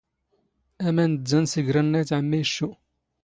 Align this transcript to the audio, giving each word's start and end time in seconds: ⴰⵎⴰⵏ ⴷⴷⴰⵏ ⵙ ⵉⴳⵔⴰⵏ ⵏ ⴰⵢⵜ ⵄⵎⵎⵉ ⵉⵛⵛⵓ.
ⴰⵎⴰⵏ 0.87 1.09
ⴷⴷⴰⵏ 1.23 1.43
ⵙ 1.51 1.53
ⵉⴳⵔⴰⵏ 1.59 1.87
ⵏ 1.97 1.97
ⴰⵢⵜ 1.99 2.09
ⵄⵎⵎⵉ 2.17 2.39
ⵉⵛⵛⵓ. 2.43 2.69